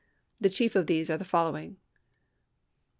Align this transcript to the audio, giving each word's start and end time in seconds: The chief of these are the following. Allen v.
The 0.39 0.49
chief 0.49 0.75
of 0.75 0.87
these 0.87 1.11
are 1.11 1.17
the 1.19 1.23
following. 1.23 1.75
Allen 1.75 1.75
v. 1.77 1.93